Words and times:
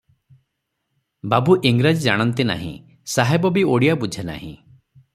ବାବୁ 1.33 1.57
ଇଂରାଜୀ 1.71 2.03
ଜାଣନ୍ତି 2.07 2.47
ନାହିଁ- 2.53 2.73
ସାହେବ 3.17 3.53
ବି 3.59 3.67
ଓଡ଼ିଆ 3.75 3.99
ବୁଝେ 4.07 4.29
ନାହିଁ। 4.35 4.53